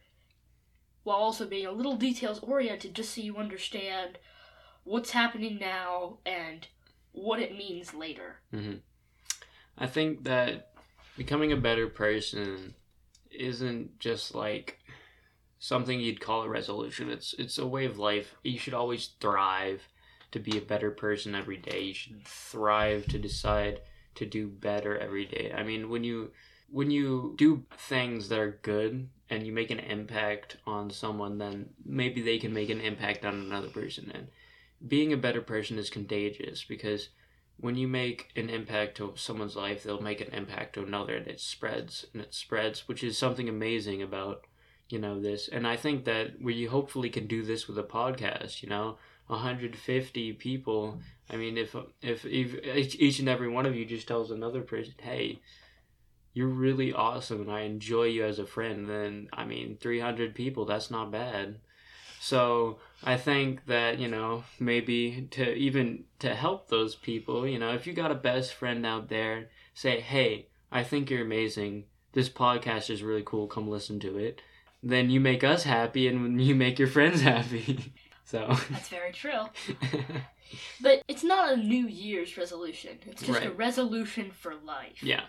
while 1.02 1.16
also 1.16 1.46
being 1.46 1.66
a 1.66 1.72
little 1.72 1.96
details 1.96 2.38
oriented 2.40 2.94
just 2.94 3.14
so 3.14 3.20
you 3.20 3.36
understand 3.36 4.18
what's 4.84 5.10
happening 5.10 5.58
now 5.58 6.18
and 6.24 6.68
what 7.12 7.40
it 7.40 7.56
means 7.56 7.94
later. 7.94 8.40
I 9.78 9.86
think 9.86 10.22
that 10.24 10.70
becoming 11.16 11.50
a 11.50 11.56
better 11.56 11.88
person 11.88 12.74
isn't 13.40 13.98
just 13.98 14.34
like 14.34 14.78
something 15.58 16.00
you'd 16.00 16.20
call 16.20 16.42
a 16.42 16.48
resolution. 16.48 17.10
It's 17.10 17.34
it's 17.34 17.58
a 17.58 17.66
way 17.66 17.86
of 17.86 17.98
life. 17.98 18.34
You 18.42 18.58
should 18.58 18.74
always 18.74 19.10
thrive 19.20 19.88
to 20.32 20.38
be 20.38 20.58
a 20.58 20.62
better 20.62 20.90
person 20.90 21.34
every 21.34 21.56
day. 21.56 21.80
You 21.80 21.94
should 21.94 22.24
thrive 22.24 23.06
to 23.08 23.18
decide 23.18 23.80
to 24.16 24.26
do 24.26 24.48
better 24.48 24.98
every 24.98 25.24
day. 25.24 25.52
I 25.56 25.62
mean, 25.62 25.88
when 25.88 26.04
you 26.04 26.32
when 26.70 26.90
you 26.90 27.34
do 27.36 27.64
things 27.76 28.28
that 28.28 28.38
are 28.38 28.58
good 28.62 29.08
and 29.30 29.46
you 29.46 29.52
make 29.52 29.70
an 29.70 29.78
impact 29.78 30.56
on 30.66 30.90
someone, 30.90 31.38
then 31.38 31.70
maybe 31.84 32.22
they 32.22 32.38
can 32.38 32.52
make 32.52 32.70
an 32.70 32.80
impact 32.80 33.24
on 33.24 33.34
another 33.34 33.68
person. 33.68 34.10
And 34.14 34.28
being 34.86 35.12
a 35.12 35.16
better 35.16 35.40
person 35.40 35.78
is 35.78 35.90
contagious 35.90 36.64
because 36.64 37.08
when 37.58 37.76
you 37.76 37.88
make 37.88 38.30
an 38.36 38.50
impact 38.50 38.96
to 38.98 39.12
someone's 39.16 39.56
life, 39.56 39.82
they'll 39.82 40.00
make 40.00 40.20
an 40.20 40.32
impact 40.32 40.74
to 40.74 40.82
another, 40.82 41.16
and 41.16 41.26
it 41.26 41.40
spreads 41.40 42.06
and 42.12 42.22
it 42.22 42.34
spreads, 42.34 42.86
which 42.86 43.02
is 43.02 43.16
something 43.16 43.48
amazing 43.48 44.02
about 44.02 44.46
you 44.88 44.98
know 44.98 45.20
this. 45.20 45.48
And 45.48 45.66
I 45.66 45.76
think 45.76 46.04
that 46.04 46.40
we 46.40 46.66
hopefully 46.66 47.10
can 47.10 47.26
do 47.26 47.42
this 47.42 47.66
with 47.66 47.78
a 47.78 47.82
podcast. 47.82 48.62
You 48.62 48.68
know, 48.68 48.98
150 49.26 50.32
people. 50.34 51.00
I 51.30 51.36
mean, 51.36 51.56
if 51.56 51.74
if, 52.02 52.24
if 52.24 52.94
each 53.00 53.18
and 53.18 53.28
every 53.28 53.48
one 53.48 53.66
of 53.66 53.74
you 53.74 53.84
just 53.84 54.06
tells 54.06 54.30
another 54.30 54.62
person, 54.62 54.94
"Hey, 54.98 55.40
you're 56.34 56.48
really 56.48 56.92
awesome 56.92 57.40
and 57.40 57.50
I 57.50 57.60
enjoy 57.62 58.04
you 58.04 58.24
as 58.24 58.38
a 58.38 58.46
friend," 58.46 58.88
then 58.88 59.28
I 59.32 59.44
mean, 59.44 59.78
300 59.80 60.34
people, 60.34 60.66
that's 60.66 60.90
not 60.90 61.10
bad. 61.10 61.56
So 62.20 62.78
I 63.04 63.16
think 63.16 63.66
that 63.66 63.98
you 63.98 64.08
know 64.08 64.44
maybe 64.58 65.28
to 65.32 65.54
even 65.54 66.04
to 66.20 66.34
help 66.34 66.68
those 66.68 66.94
people, 66.94 67.46
you 67.46 67.58
know, 67.58 67.72
if 67.72 67.86
you 67.86 67.92
got 67.92 68.10
a 68.10 68.16
best 68.16 68.54
friend 68.54 68.86
out 68.86 69.08
there, 69.08 69.48
say, 69.74 70.00
"Hey, 70.00 70.48
I 70.72 70.82
think 70.82 71.10
you're 71.10 71.22
amazing. 71.22 71.84
This 72.12 72.28
podcast 72.28 72.90
is 72.90 73.02
really 73.02 73.22
cool. 73.24 73.46
Come 73.46 73.68
listen 73.68 74.00
to 74.00 74.18
it." 74.18 74.40
Then 74.82 75.10
you 75.10 75.20
make 75.20 75.44
us 75.44 75.64
happy, 75.64 76.08
and 76.08 76.40
you 76.46 76.54
make 76.54 76.78
your 76.78 76.88
friends 76.88 77.20
happy. 77.20 77.92
So 78.26 78.44
that's 78.70 78.88
very 78.88 79.12
true. 79.12 79.44
but 80.80 81.00
it's 81.06 81.22
not 81.22 81.52
a 81.52 81.56
New 81.56 81.86
Year's 81.86 82.36
resolution. 82.36 82.98
It's 83.06 83.22
just 83.22 83.38
right. 83.38 83.48
a 83.48 83.52
resolution 83.52 84.32
for 84.32 84.56
life. 84.56 85.00
Yeah. 85.00 85.22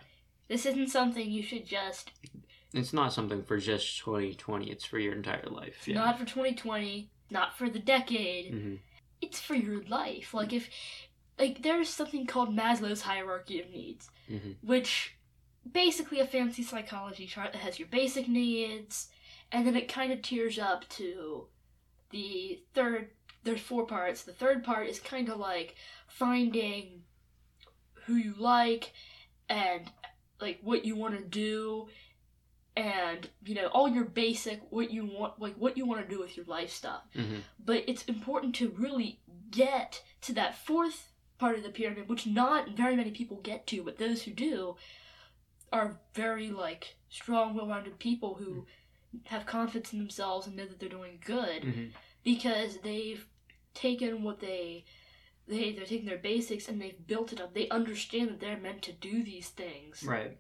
This 0.47 0.65
isn't 0.65 0.87
something 0.87 1.29
you 1.29 1.43
should 1.43 1.67
just. 1.67 2.09
It's 2.73 2.93
not 2.93 3.13
something 3.13 3.43
for 3.43 3.57
just 3.57 3.99
2020. 3.99 4.71
It's 4.71 4.83
for 4.83 4.97
your 4.97 5.13
entire 5.13 5.45
life. 5.47 5.87
Yeah. 5.87 5.93
Not 5.93 6.17
for 6.17 6.25
2020. 6.25 7.11
Not 7.29 7.57
for 7.57 7.69
the 7.69 7.79
decade. 7.79 8.53
Mm-hmm. 8.53 8.75
It's 9.21 9.39
for 9.39 9.55
your 9.55 9.83
life. 9.83 10.33
Like 10.33 10.53
if, 10.53 10.69
like 11.39 11.63
there's 11.63 11.89
something 11.89 12.25
called 12.25 12.55
Maslow's 12.55 13.01
hierarchy 13.01 13.59
of 13.59 13.69
needs, 13.69 14.09
mm-hmm. 14.29 14.51
which 14.61 15.17
basically 15.71 16.19
a 16.19 16.27
fancy 16.27 16.63
psychology 16.63 17.25
chart 17.25 17.53
that 17.53 17.59
has 17.59 17.79
your 17.79 17.87
basic 17.87 18.27
needs, 18.27 19.09
and 19.51 19.65
then 19.65 19.75
it 19.75 19.91
kind 19.91 20.11
of 20.11 20.21
tears 20.21 20.59
up 20.59 20.87
to 20.89 21.47
the 22.11 22.61
third 22.73 23.09
there's 23.43 23.61
four 23.61 23.85
parts. 23.85 24.23
The 24.23 24.33
third 24.33 24.63
part 24.63 24.87
is 24.87 24.99
kind 24.99 25.29
of 25.29 25.37
like 25.37 25.75
finding 26.07 27.03
who 28.05 28.15
you 28.15 28.33
like 28.37 28.93
and 29.49 29.89
like 30.41 30.59
what 30.61 30.85
you 30.85 30.95
want 30.95 31.17
to 31.17 31.23
do 31.23 31.87
and 32.77 33.27
you 33.43 33.55
know 33.55 33.65
all 33.67 33.89
your 33.89 34.05
basic 34.05 34.61
what 34.69 34.91
you 34.91 35.03
want 35.03 35.39
like 35.41 35.55
what 35.55 35.75
you 35.75 35.85
want 35.85 35.99
to 35.99 36.07
do 36.07 36.21
with 36.21 36.37
your 36.37 36.45
life 36.45 36.69
stuff 36.69 37.01
mm-hmm. 37.15 37.37
but 37.63 37.83
it's 37.87 38.03
important 38.05 38.53
to 38.53 38.69
really 38.77 39.19
get 39.49 40.03
to 40.21 40.31
that 40.31 40.55
fourth 40.55 41.09
part 41.39 41.57
of 41.57 41.63
the 41.63 41.69
pyramid 41.69 42.07
which 42.07 42.27
not 42.27 42.69
very 42.69 42.95
many 42.95 43.09
people 43.09 43.37
get 43.41 43.65
to 43.65 43.83
but 43.83 43.97
those 43.97 44.21
who 44.23 44.31
do 44.31 44.75
are 45.73 45.99
very 46.13 46.51
like 46.51 46.95
strong 47.09 47.55
well-rounded 47.55 47.97
people 47.97 48.35
who 48.35 48.65
have 49.25 49.45
confidence 49.47 49.91
in 49.91 49.97
themselves 49.97 50.45
and 50.45 50.55
know 50.55 50.65
that 50.65 50.79
they're 50.79 50.87
doing 50.87 51.19
good 51.25 51.63
mm-hmm. 51.63 51.85
because 52.23 52.77
they've 52.83 53.25
taken 53.73 54.23
what 54.23 54.39
they 54.39 54.85
they 55.47 55.71
they're 55.71 55.85
taking 55.85 56.05
their 56.05 56.17
basics 56.17 56.67
and 56.67 56.81
they've 56.81 57.07
built 57.07 57.31
it 57.31 57.39
up. 57.39 57.53
They 57.53 57.69
understand 57.69 58.29
that 58.29 58.39
they're 58.39 58.57
meant 58.57 58.81
to 58.83 58.91
do 58.91 59.23
these 59.23 59.49
things. 59.49 60.03
Right. 60.03 60.37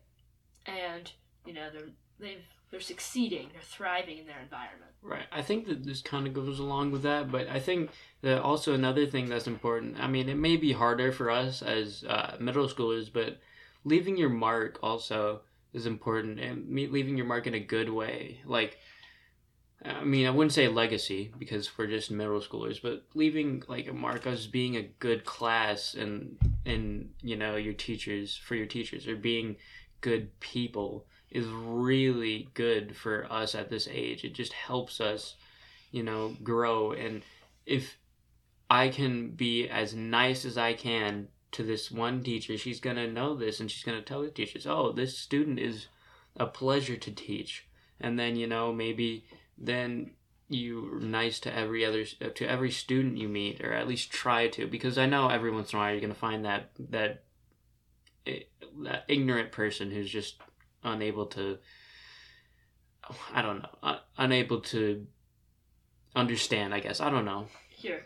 And 0.65 1.11
you 1.45 1.53
know 1.53 1.69
they're 1.71 1.89
they've 2.19 2.43
they're 2.71 2.79
succeeding. 2.79 3.49
They're 3.53 3.61
thriving 3.61 4.17
in 4.17 4.25
their 4.25 4.41
environment. 4.41 4.91
Right. 5.01 5.25
I 5.31 5.41
think 5.41 5.67
that 5.67 5.85
this 5.85 6.01
kind 6.01 6.27
of 6.27 6.33
goes 6.33 6.59
along 6.59 6.91
with 6.91 7.03
that, 7.03 7.31
but 7.31 7.47
I 7.47 7.59
think 7.59 7.91
that 8.21 8.41
also 8.41 8.73
another 8.73 9.05
thing 9.05 9.29
that's 9.29 9.47
important. 9.47 9.97
I 9.99 10.07
mean, 10.07 10.27
it 10.27 10.35
may 10.35 10.57
be 10.57 10.73
harder 10.73 11.11
for 11.11 11.31
us 11.31 11.61
as 11.61 12.03
uh, 12.03 12.35
middle 12.39 12.67
schoolers, 12.67 13.11
but 13.11 13.37
leaving 13.85 14.17
your 14.17 14.29
mark 14.29 14.79
also 14.83 15.41
is 15.73 15.85
important 15.85 16.39
and 16.39 16.69
leaving 16.69 17.15
your 17.15 17.25
mark 17.25 17.47
in 17.47 17.53
a 17.53 17.59
good 17.59 17.89
way. 17.89 18.41
Like, 18.45 18.79
I 19.85 20.03
mean, 20.03 20.27
I 20.27 20.31
wouldn't 20.31 20.53
say 20.53 20.67
legacy 20.67 21.31
because 21.37 21.77
we're 21.77 21.87
just 21.87 22.11
middle 22.11 22.41
schoolers, 22.41 22.81
but 22.81 23.05
leaving 23.13 23.63
like 23.67 23.87
a 23.87 23.93
mark 23.93 24.27
as 24.27 24.47
being 24.47 24.75
a 24.75 24.89
good 24.99 25.23
class 25.23 25.93
and 25.93 26.37
and 26.65 27.11
you 27.21 27.37
know 27.37 27.55
your 27.55 27.73
teachers 27.73 28.35
for 28.35 28.55
your 28.55 28.65
teachers 28.65 29.07
or 29.07 29.15
being 29.15 29.55
good 30.01 30.37
people 30.39 31.05
is 31.29 31.47
really 31.47 32.49
good 32.53 32.95
for 32.95 33.31
us 33.31 33.55
at 33.55 33.69
this 33.69 33.87
age. 33.91 34.23
It 34.23 34.33
just 34.33 34.53
helps 34.53 35.01
us, 35.01 35.35
you 35.91 36.03
know, 36.03 36.35
grow. 36.43 36.93
And 36.93 37.23
if 37.65 37.97
I 38.69 38.89
can 38.89 39.31
be 39.31 39.67
as 39.67 39.93
nice 39.93 40.45
as 40.45 40.57
I 40.57 40.73
can 40.73 41.27
to 41.51 41.63
this 41.63 41.91
one 41.91 42.23
teacher, 42.23 42.57
she's 42.57 42.79
going 42.79 42.95
to 42.95 43.11
know 43.11 43.35
this 43.35 43.59
and 43.59 43.69
she's 43.69 43.83
going 43.83 43.97
to 43.97 44.03
tell 44.03 44.21
the 44.21 44.29
teachers, 44.29 44.65
oh, 44.65 44.91
this 44.91 45.17
student 45.17 45.59
is 45.59 45.87
a 46.37 46.45
pleasure 46.45 46.97
to 46.97 47.11
teach. 47.11 47.67
And 47.99 48.17
then, 48.17 48.35
you 48.35 48.47
know, 48.47 48.71
maybe 48.71 49.25
then 49.57 50.11
you're 50.49 50.99
nice 50.99 51.39
to 51.41 51.53
every 51.53 51.83
other 51.83 52.05
to 52.05 52.49
every 52.49 52.71
student 52.71 53.17
you 53.17 53.27
meet 53.27 53.61
or 53.61 53.73
at 53.73 53.87
least 53.87 54.11
try 54.11 54.47
to 54.47 54.65
because 54.65 54.97
i 54.97 55.05
know 55.05 55.27
every 55.27 55.51
once 55.51 55.73
in 55.73 55.77
a 55.77 55.81
while 55.81 55.91
you're 55.91 55.99
going 55.99 56.13
to 56.13 56.17
find 56.17 56.45
that 56.45 56.69
that 56.79 57.23
eh, 58.25 58.39
that 58.81 59.03
ignorant 59.09 59.51
person 59.51 59.91
who's 59.91 60.09
just 60.09 60.37
unable 60.87 61.25
to 61.25 61.57
i 63.33 63.41
don't 63.41 63.59
know 63.59 63.69
uh, 63.83 63.97
unable 64.17 64.61
to 64.61 65.05
understand 66.15 66.73
i 66.73 66.79
guess 66.79 66.99
i 66.99 67.09
don't 67.09 67.25
know 67.25 67.47
here 67.69 68.03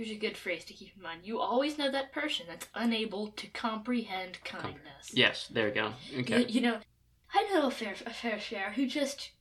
Here's 0.00 0.12
a 0.12 0.18
good 0.18 0.38
phrase 0.38 0.64
to 0.64 0.72
keep 0.72 0.96
in 0.96 1.02
mind. 1.02 1.20
You 1.24 1.40
always 1.40 1.76
know 1.76 1.90
that 1.90 2.10
person 2.10 2.46
that's 2.48 2.66
unable 2.74 3.32
to 3.32 3.46
comprehend 3.48 4.42
kindness. 4.44 5.12
Yes, 5.12 5.46
there 5.48 5.66
we 5.66 5.72
go. 5.72 5.92
Okay. 6.20 6.40
You, 6.40 6.46
you 6.48 6.60
know, 6.62 6.78
I 7.34 7.46
know 7.52 7.66
a 7.66 7.70
fair, 7.70 7.94
a 8.06 8.10
fair 8.10 8.40
share 8.40 8.72
who 8.72 8.86
just 8.86 9.32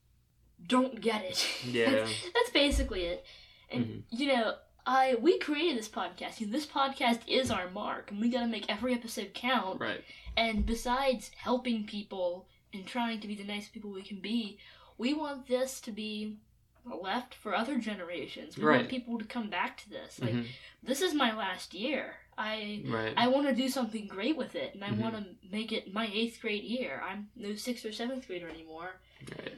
don't 0.68 1.00
get 1.00 1.24
it. 1.24 1.48
Yeah. 1.64 1.92
that's, 1.92 2.24
that's 2.34 2.50
basically 2.50 3.06
it. 3.06 3.26
And 3.72 3.86
mm-hmm. 3.86 4.00
you 4.10 4.28
know, 4.34 4.56
I 4.86 5.16
we 5.22 5.40
created 5.40 5.78
this 5.78 5.88
podcast. 5.88 6.42
You 6.42 6.48
know, 6.48 6.52
this 6.52 6.66
podcast 6.66 7.22
is 7.26 7.52
our 7.52 7.70
mark, 7.70 8.12
and 8.12 8.20
we 8.20 8.28
got 8.28 8.42
to 8.42 8.48
make 8.48 8.70
every 8.70 8.94
episode 8.94 9.34
count. 9.34 9.80
Right. 9.80 10.04
And 10.36 10.66
besides 10.66 11.32
helping 11.38 11.86
people 11.86 12.50
and 12.74 12.86
trying 12.86 13.20
to 13.22 13.28
be 13.28 13.36
the 13.36 13.44
nice 13.44 13.68
people 13.68 13.92
we 13.92 14.04
can 14.04 14.20
be, 14.20 14.60
we 14.98 15.14
want 15.14 15.48
this 15.48 15.82
to 15.82 15.92
be 15.92 16.38
left 17.02 17.36
for 17.36 17.56
other 17.56 17.78
generations. 17.78 18.58
We 18.58 18.64
right. 18.64 18.78
want 18.78 18.90
people 18.90 19.20
to 19.20 19.26
come 19.26 19.50
back 19.50 19.78
to 19.78 19.90
this. 19.90 20.20
Like 20.20 20.34
mm-hmm. 20.34 20.48
this 20.84 21.02
is 21.02 21.14
my 21.14 21.36
last 21.36 21.74
year. 21.74 22.16
I 22.38 22.84
right. 22.88 23.14
I 23.18 23.28
want 23.28 23.48
to 23.48 23.56
do 23.56 23.68
something 23.70 24.08
great 24.08 24.38
with 24.38 24.56
it, 24.56 24.74
and 24.74 24.84
I 24.84 24.90
mm-hmm. 24.90 25.02
want 25.02 25.16
to 25.16 25.26
make 25.52 25.72
it 25.72 25.94
my 25.94 26.10
eighth 26.14 26.42
grade 26.42 26.64
year. 26.64 27.02
I'm 27.06 27.28
no 27.36 27.56
sixth 27.56 27.86
or 27.86 27.92
seventh 27.92 28.28
grader 28.28 28.50
anymore. 28.50 28.96
Right. 29.38 29.54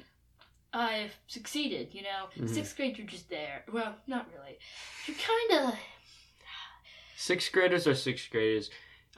I've 0.74 1.16
succeeded. 1.28 1.90
You 1.94 2.04
know, 2.04 2.26
mm-hmm. 2.36 2.48
sixth 2.48 2.76
grade 2.76 2.98
you're 2.98 3.08
just 3.08 3.30
there. 3.30 3.64
Well, 3.72 3.96
not 4.08 4.28
really. 4.34 4.58
You're 5.06 5.18
kind 5.18 5.68
of. 5.68 5.80
Sixth 7.18 7.52
graders 7.52 7.86
are 7.86 7.94
sixth 7.94 8.32
graders. 8.32 8.72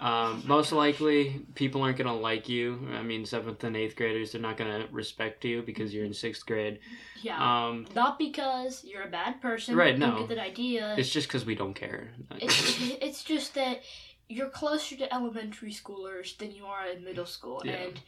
Um, 0.03 0.43
most 0.45 0.73
likely, 0.73 1.45
people 1.55 1.81
aren't 1.81 1.95
gonna 1.95 2.13
like 2.13 2.49
you. 2.49 2.89
I 2.93 3.01
mean, 3.03 3.25
seventh 3.25 3.63
and 3.63 3.77
eighth 3.77 3.95
graders, 3.95 4.33
they're 4.33 4.41
not 4.41 4.57
gonna 4.57 4.85
respect 4.91 5.45
you 5.45 5.61
because 5.61 5.93
you're 5.93 6.03
in 6.03 6.13
sixth 6.13 6.45
grade. 6.45 6.79
Yeah. 7.21 7.37
Um, 7.39 7.87
not 7.95 8.19
because 8.19 8.83
you're 8.83 9.03
a 9.03 9.09
bad 9.09 9.41
person. 9.41 9.77
Right. 9.77 9.97
Don't 9.97 10.13
no. 10.13 10.19
get 10.19 10.35
that 10.35 10.39
idea. 10.39 10.93
It's 10.97 11.09
just 11.09 11.29
because 11.29 11.45
we 11.45 11.55
don't 11.55 11.73
care. 11.73 12.11
It's, 12.35 12.81
it's 13.01 13.23
just 13.23 13.55
that 13.55 13.79
you're 14.27 14.49
closer 14.49 14.97
to 14.97 15.13
elementary 15.13 15.71
schoolers 15.71 16.37
than 16.37 16.51
you 16.51 16.65
are 16.65 16.85
in 16.85 17.05
middle 17.05 17.25
school, 17.25 17.61
yeah. 17.63 17.71
and 17.75 18.01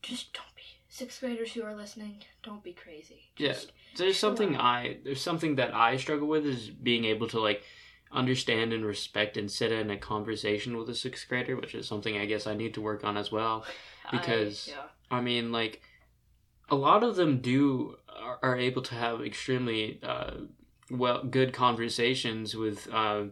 just 0.00 0.32
don't 0.32 0.54
be 0.56 0.62
sixth 0.88 1.20
graders 1.20 1.52
who 1.52 1.62
are 1.64 1.76
listening. 1.76 2.22
Don't 2.42 2.64
be 2.64 2.72
crazy. 2.72 3.28
Just 3.36 3.66
yeah. 3.66 3.72
There's 3.98 4.18
something 4.18 4.56
I 4.56 5.00
there's 5.04 5.20
something 5.20 5.56
that 5.56 5.74
I 5.74 5.98
struggle 5.98 6.28
with 6.28 6.46
is 6.46 6.70
being 6.70 7.04
able 7.04 7.28
to 7.28 7.40
like 7.40 7.62
understand 8.12 8.72
and 8.72 8.84
respect 8.84 9.36
and 9.36 9.50
sit 9.50 9.72
in 9.72 9.90
a 9.90 9.96
conversation 9.96 10.76
with 10.76 10.88
a 10.88 10.94
sixth 10.94 11.28
grader, 11.28 11.56
which 11.56 11.74
is 11.74 11.86
something 11.86 12.16
I 12.16 12.26
guess 12.26 12.46
I 12.46 12.54
need 12.54 12.74
to 12.74 12.80
work 12.80 13.04
on 13.04 13.16
as 13.16 13.30
well. 13.30 13.64
Because 14.10 14.68
I, 14.68 14.72
yeah. 14.72 15.18
I 15.18 15.20
mean, 15.20 15.52
like 15.52 15.82
a 16.70 16.76
lot 16.76 17.02
of 17.02 17.16
them 17.16 17.40
do 17.40 17.96
are, 18.20 18.38
are 18.42 18.56
able 18.56 18.82
to 18.82 18.94
have 18.94 19.20
extremely 19.20 20.00
uh, 20.02 20.32
well 20.90 21.24
good 21.24 21.52
conversations 21.52 22.54
with 22.54 22.88
uh, 22.92 23.24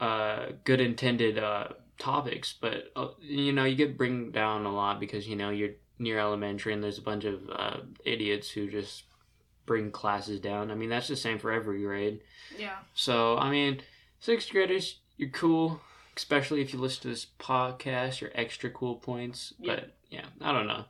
uh, 0.00 0.46
good 0.64 0.80
intended 0.80 1.38
uh, 1.38 1.68
topics, 1.98 2.54
but 2.60 2.92
uh, 2.94 3.08
you 3.20 3.52
know 3.52 3.64
you 3.64 3.76
get 3.76 3.98
bring 3.98 4.30
down 4.30 4.64
a 4.64 4.72
lot 4.72 5.00
because 5.00 5.26
you 5.26 5.36
know 5.36 5.50
you're 5.50 5.70
near 5.98 6.18
elementary 6.18 6.72
and 6.72 6.82
there's 6.82 6.98
a 6.98 7.02
bunch 7.02 7.24
of 7.24 7.40
uh, 7.50 7.78
idiots 8.04 8.50
who 8.50 8.70
just 8.70 9.04
bring 9.66 9.90
classes 9.90 10.40
down. 10.40 10.70
I 10.70 10.74
mean, 10.74 10.88
that's 10.88 11.08
the 11.08 11.16
same 11.16 11.38
for 11.38 11.52
every 11.52 11.82
grade. 11.82 12.20
Yeah. 12.56 12.76
So, 12.94 13.36
I 13.36 13.50
mean, 13.50 13.82
sixth 14.20 14.50
graders, 14.50 15.00
you're 15.16 15.30
cool, 15.30 15.80
especially 16.16 16.62
if 16.62 16.72
you 16.72 16.78
listen 16.78 17.02
to 17.02 17.08
this 17.08 17.26
podcast, 17.38 18.20
you're 18.20 18.30
extra 18.34 18.70
cool 18.70 18.94
points. 18.94 19.52
Yeah. 19.58 19.74
But, 19.74 19.96
yeah, 20.08 20.24
I 20.40 20.52
don't 20.52 20.66
know. 20.66 20.84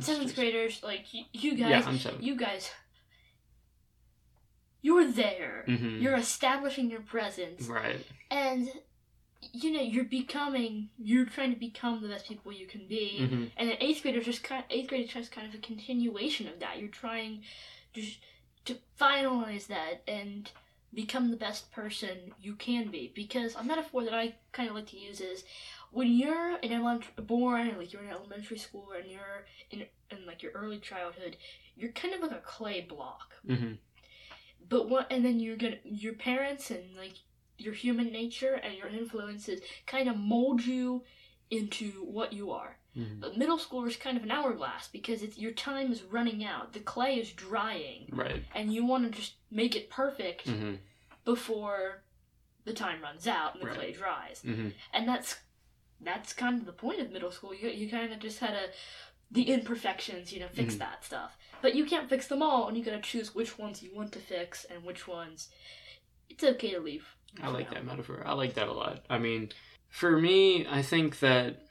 Seventh 0.00 0.34
graders, 0.34 0.82
like, 0.82 1.12
you, 1.12 1.24
you 1.32 1.56
guys, 1.56 1.70
yeah, 1.70 1.82
I'm 1.86 1.98
seven. 1.98 2.22
you 2.22 2.36
guys, 2.36 2.70
you're 4.80 5.10
there. 5.10 5.64
Mm-hmm. 5.68 6.00
You're 6.00 6.16
establishing 6.16 6.90
your 6.90 7.00
presence. 7.00 7.66
Right. 7.66 8.00
And 8.30 8.70
you 9.52 9.72
know 9.72 9.80
you're 9.80 10.04
becoming 10.04 10.88
you're 10.98 11.26
trying 11.26 11.52
to 11.52 11.58
become 11.58 12.02
the 12.02 12.08
best 12.08 12.28
people 12.28 12.52
you 12.52 12.66
can 12.66 12.86
be 12.86 13.18
mm-hmm. 13.20 13.44
and 13.56 13.68
then 13.68 13.76
eighth 13.80 14.02
grade 14.02 14.16
is 14.16 14.24
just 14.24 14.42
kind 14.42 14.62
of, 14.62 14.70
eighth 14.70 14.88
grade 14.88 15.06
is 15.06 15.12
just 15.12 15.32
kind 15.32 15.46
of 15.46 15.54
a 15.54 15.58
continuation 15.58 16.48
of 16.48 16.58
that 16.60 16.78
you're 16.78 16.88
trying 16.88 17.42
just 17.92 18.18
to 18.66 18.76
finalize 19.00 19.68
that 19.68 20.02
and 20.06 20.50
become 20.92 21.30
the 21.30 21.36
best 21.36 21.70
person 21.72 22.32
you 22.40 22.54
can 22.54 22.90
be. 22.90 23.12
Because 23.14 23.54
a 23.54 23.62
metaphor 23.62 24.04
that 24.04 24.14
I 24.14 24.34
kind 24.52 24.68
of 24.68 24.74
like 24.74 24.86
to 24.88 24.98
use 24.98 25.20
is 25.20 25.44
when 25.92 26.08
you're 26.08 26.56
in 26.58 26.72
elementary, 26.72 27.12
born, 27.18 27.76
like 27.78 27.92
you're 27.92 28.02
in 28.02 28.10
elementary 28.10 28.58
school 28.58 28.92
and 28.98 29.10
you're 29.10 29.46
in, 29.70 29.86
in 30.10 30.26
like 30.26 30.42
your 30.42 30.52
early 30.52 30.78
childhood, 30.78 31.36
you're 31.76 31.92
kind 31.92 32.14
of 32.14 32.20
like 32.20 32.32
a 32.32 32.42
clay 32.44 32.80
block. 32.80 33.34
Mm-hmm. 33.48 33.74
But 34.68 34.88
what, 34.88 35.06
and 35.12 35.24
then 35.24 35.38
you're 35.38 35.56
gonna, 35.56 35.78
your 35.84 36.14
parents 36.14 36.70
and 36.70 36.82
like 36.98 37.14
your 37.58 37.74
human 37.74 38.12
nature 38.12 38.54
and 38.54 38.74
your 38.76 38.88
influences 38.88 39.60
kind 39.86 40.08
of 40.08 40.16
mold 40.16 40.64
you 40.64 41.02
into 41.50 41.90
what 42.04 42.32
you 42.32 42.50
are. 42.50 42.76
Mhm. 42.96 43.20
But 43.20 43.36
middle 43.36 43.58
school 43.58 43.84
is 43.86 43.96
kind 43.96 44.16
of 44.16 44.24
an 44.24 44.30
hourglass 44.30 44.88
because 44.88 45.22
it's 45.22 45.38
your 45.38 45.52
time 45.52 45.92
is 45.92 46.02
running 46.02 46.44
out. 46.44 46.72
The 46.72 46.80
clay 46.80 47.20
is 47.20 47.32
drying, 47.32 48.08
Right. 48.10 48.42
and 48.54 48.72
you 48.72 48.84
want 48.84 49.04
to 49.04 49.18
just 49.18 49.34
make 49.50 49.76
it 49.76 49.90
perfect 49.90 50.46
Mm-hmm. 50.46 50.76
before 51.24 52.02
the 52.64 52.72
time 52.72 53.00
runs 53.02 53.26
out 53.26 53.54
and 53.54 53.62
the 53.62 53.66
Right. 53.68 53.76
clay 53.76 53.92
dries. 53.92 54.42
Mm-hmm. 54.42 54.70
And 54.92 55.08
that's 55.08 55.36
that's 56.00 56.34
kind 56.34 56.58
of 56.60 56.66
the 56.66 56.72
point 56.74 57.00
of 57.00 57.10
middle 57.10 57.30
school. 57.30 57.54
You 57.54 57.68
you 57.70 57.88
kind 57.90 58.12
of 58.12 58.18
just 58.18 58.38
had 58.40 58.50
to 58.52 58.70
the 59.30 59.50
imperfections, 59.50 60.32
you 60.32 60.38
know, 60.40 60.48
fix 60.48 60.74
Mhm. 60.74 60.78
that 60.78 61.04
stuff. 61.04 61.36
But 61.62 61.74
you 61.74 61.84
can't 61.86 62.08
fix 62.08 62.28
them 62.28 62.42
all, 62.42 62.68
and 62.68 62.76
you 62.76 62.84
gotta 62.84 63.00
choose 63.00 63.34
which 63.34 63.58
ones 63.58 63.82
you 63.82 63.94
want 63.94 64.12
to 64.12 64.20
fix 64.20 64.64
and 64.64 64.84
which 64.84 65.08
ones 65.08 65.48
it's 66.28 66.44
okay 66.44 66.70
to 66.72 66.80
leave. 66.80 67.16
I 67.42 67.48
like 67.48 67.70
that 67.70 67.84
metaphor. 67.84 68.22
I 68.24 68.32
like 68.32 68.54
that 68.54 68.68
a 68.68 68.72
lot. 68.72 69.04
I 69.08 69.18
mean, 69.18 69.50
for 69.88 70.18
me, 70.18 70.66
I 70.66 70.82
think 70.82 71.20
that 71.20 71.62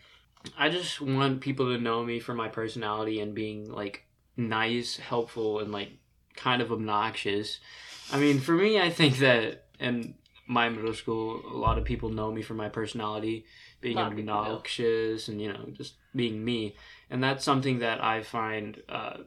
I 0.57 0.69
just 0.69 1.01
want 1.01 1.41
people 1.41 1.73
to 1.73 1.81
know 1.81 2.03
me 2.03 2.19
for 2.19 2.33
my 2.33 2.47
personality 2.47 3.19
and 3.19 3.33
being 3.33 3.71
like 3.71 4.05
nice, 4.37 4.97
helpful, 4.97 5.59
and 5.59 5.71
like 5.71 5.91
kind 6.35 6.61
of 6.61 6.71
obnoxious. 6.71 7.59
I 8.11 8.19
mean, 8.19 8.39
for 8.39 8.53
me, 8.53 8.79
I 8.79 8.89
think 8.89 9.17
that 9.19 9.65
in 9.79 10.15
my 10.47 10.69
middle 10.69 10.93
school, 10.93 11.41
a 11.45 11.57
lot 11.57 11.77
of 11.77 11.85
people 11.85 12.09
know 12.09 12.31
me 12.31 12.41
for 12.41 12.53
my 12.53 12.69
personality, 12.69 13.45
being 13.81 13.95
Lot 13.95 14.11
of 14.11 14.17
people 14.17 14.33
do. 14.33 14.39
obnoxious, 14.39 15.27
and 15.27 15.41
you 15.41 15.51
know, 15.51 15.65
just 15.73 15.95
being 16.15 16.43
me. 16.43 16.75
And 17.09 17.23
that's 17.23 17.43
something 17.43 17.79
that 17.79 18.03
I 18.03 18.21
find 18.21 18.81
uh, 18.89 19.17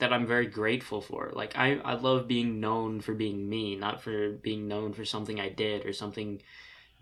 that 0.00 0.12
I'm 0.12 0.26
very 0.26 0.46
grateful 0.46 1.00
for. 1.00 1.30
Like 1.32 1.56
I, 1.56 1.76
I 1.84 1.94
love 1.94 2.26
being 2.26 2.60
known 2.60 3.00
for 3.00 3.14
being 3.14 3.48
me, 3.48 3.76
not 3.76 4.02
for 4.02 4.32
being 4.32 4.68
known 4.68 4.92
for 4.92 5.04
something 5.04 5.40
I 5.40 5.48
did 5.48 5.86
or 5.86 5.92
something 5.92 6.42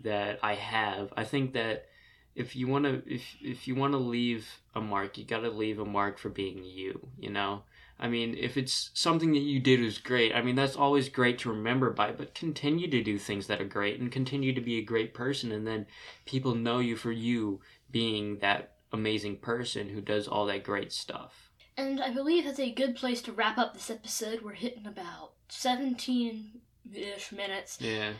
that 0.01 0.39
I 0.43 0.55
have. 0.55 1.13
I 1.17 1.23
think 1.23 1.53
that 1.53 1.87
if 2.35 2.55
you 2.55 2.67
want 2.67 2.85
to 2.85 3.01
if 3.05 3.23
if 3.41 3.67
you 3.67 3.75
want 3.75 3.93
to 3.93 3.97
leave 3.97 4.61
a 4.75 4.81
mark, 4.81 5.17
you 5.17 5.25
got 5.25 5.41
to 5.41 5.49
leave 5.49 5.79
a 5.79 5.85
mark 5.85 6.17
for 6.17 6.29
being 6.29 6.63
you, 6.63 7.07
you 7.19 7.29
know? 7.29 7.63
I 8.01 8.07
mean, 8.07 8.35
if 8.39 8.55
it's 8.55 8.91
something 8.93 9.33
that 9.33 9.39
you 9.39 9.59
did 9.59 9.81
was 9.81 9.97
great, 9.97 10.33
I 10.33 10.41
mean, 10.41 10.55
that's 10.55 10.77
always 10.77 11.09
great 11.09 11.37
to 11.39 11.49
remember 11.49 11.89
by, 11.89 12.13
but 12.13 12.33
continue 12.33 12.89
to 12.89 13.03
do 13.03 13.17
things 13.17 13.47
that 13.47 13.59
are 13.59 13.65
great 13.65 13.99
and 13.99 14.09
continue 14.09 14.53
to 14.53 14.61
be 14.61 14.77
a 14.77 14.83
great 14.83 15.13
person 15.13 15.51
and 15.51 15.67
then 15.67 15.85
people 16.25 16.55
know 16.55 16.79
you 16.79 16.95
for 16.95 17.11
you 17.11 17.59
being 17.91 18.39
that 18.39 18.75
amazing 18.93 19.37
person 19.37 19.89
who 19.89 19.99
does 19.99 20.27
all 20.27 20.45
that 20.45 20.63
great 20.63 20.93
stuff. 20.93 21.48
And 21.79 22.01
I 22.01 22.11
believe 22.11 22.43
that's 22.43 22.59
a 22.59 22.71
good 22.71 22.97
place 22.97 23.21
to 23.21 23.31
wrap 23.31 23.57
up 23.57 23.73
this 23.73 23.89
episode. 23.89 24.41
We're 24.41 24.51
hitting 24.51 24.85
about 24.85 25.31
17 25.47 26.59
ish 26.93 27.31
minutes. 27.31 27.77
Yeah. 27.79 28.11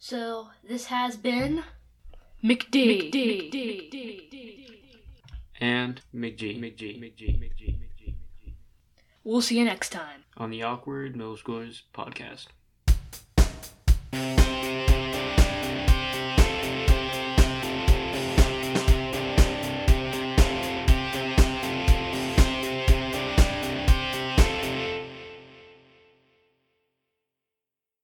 So 0.00 0.48
this 0.68 0.86
has 0.86 1.16
been 1.16 1.62
McD. 2.42 3.12
McD. 3.12 3.52
McD. 3.52 4.76
And 5.60 6.00
McG, 6.12 6.58
McG, 6.58 6.98
McG, 7.00 7.38
McG, 7.38 7.78
McG, 7.78 8.14
McG. 8.16 8.54
We'll 9.22 9.40
see 9.40 9.60
you 9.60 9.64
next 9.64 9.90
time. 9.90 10.24
On 10.36 10.50
the 10.50 10.64
Awkward 10.64 11.14
Middle 11.14 11.36
Schoolers 11.36 11.82
podcast. 11.94 12.46